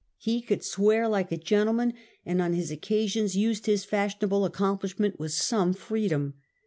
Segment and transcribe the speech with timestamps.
[0.17, 1.93] He could swear like a gentleman,
[2.25, 6.33] and on his occasions used his fashionable accomplishment with some freedom.